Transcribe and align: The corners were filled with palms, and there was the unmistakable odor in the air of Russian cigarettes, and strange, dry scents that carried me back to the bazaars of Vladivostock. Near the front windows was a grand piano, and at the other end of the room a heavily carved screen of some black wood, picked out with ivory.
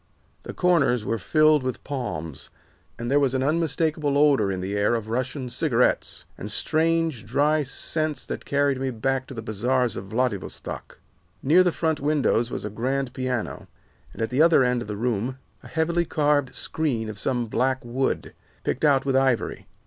The 0.41 0.53
corners 0.55 1.05
were 1.05 1.19
filled 1.19 1.61
with 1.61 1.83
palms, 1.83 2.49
and 2.97 3.11
there 3.11 3.19
was 3.19 3.33
the 3.33 3.45
unmistakable 3.47 4.17
odor 4.17 4.51
in 4.51 4.59
the 4.59 4.75
air 4.75 4.95
of 4.95 5.09
Russian 5.09 5.47
cigarettes, 5.47 6.25
and 6.39 6.49
strange, 6.49 7.23
dry 7.23 7.61
scents 7.61 8.25
that 8.25 8.43
carried 8.43 8.81
me 8.81 8.89
back 8.89 9.27
to 9.27 9.35
the 9.35 9.43
bazaars 9.43 9.95
of 9.95 10.05
Vladivostock. 10.05 10.97
Near 11.43 11.61
the 11.63 11.71
front 11.71 11.99
windows 11.99 12.49
was 12.49 12.65
a 12.65 12.71
grand 12.71 13.13
piano, 13.13 13.67
and 14.11 14.23
at 14.23 14.31
the 14.31 14.41
other 14.41 14.63
end 14.63 14.81
of 14.81 14.87
the 14.87 14.97
room 14.97 15.37
a 15.61 15.67
heavily 15.67 16.05
carved 16.05 16.55
screen 16.55 17.07
of 17.07 17.19
some 17.19 17.45
black 17.45 17.85
wood, 17.85 18.33
picked 18.63 18.83
out 18.83 19.05
with 19.05 19.15
ivory. 19.15 19.67